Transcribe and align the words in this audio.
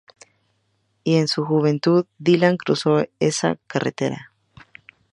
Y 1.03 1.17
en 1.17 1.27
su 1.27 1.45
juventud, 1.45 2.07
Dylan 2.17 2.57
cruzó 2.57 3.05
esa 3.19 3.59
carretera. 3.67 4.31